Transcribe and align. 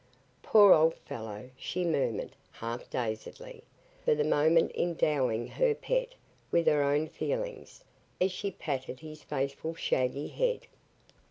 "Poor 0.41 0.73
old 0.73 0.95
fellow," 0.95 1.51
she 1.55 1.85
murmured, 1.85 2.35
half 2.53 2.89
dazedly, 2.89 3.63
for 4.03 4.15
the 4.15 4.23
moment 4.23 4.71
endowing 4.73 5.45
her 5.47 5.75
pet 5.75 6.15
with 6.49 6.65
her 6.65 6.81
own 6.81 7.07
feelings, 7.07 7.83
as 8.19 8.31
she 8.31 8.49
patted 8.49 9.01
his 9.01 9.21
faithful 9.21 9.75
shaggy 9.75 10.29
head. 10.29 10.65